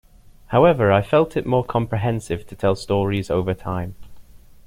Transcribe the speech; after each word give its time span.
However, 0.47 0.91
I 0.91 1.03
felt 1.03 1.37
it 1.37 1.45
more 1.45 1.63
comprehensive 1.63 2.47
to 2.47 2.55
tell 2.55 2.73
stories 2.75 3.29
over 3.29 3.53
time. 3.53 3.93